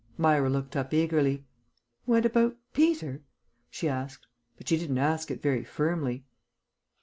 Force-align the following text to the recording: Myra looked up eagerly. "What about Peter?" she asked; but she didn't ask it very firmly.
Myra 0.17 0.49
looked 0.49 0.75
up 0.75 0.95
eagerly. 0.95 1.45
"What 2.05 2.25
about 2.25 2.57
Peter?" 2.73 3.21
she 3.69 3.87
asked; 3.87 4.25
but 4.57 4.67
she 4.67 4.75
didn't 4.75 4.97
ask 4.97 5.29
it 5.29 5.43
very 5.43 5.63
firmly. 5.63 6.25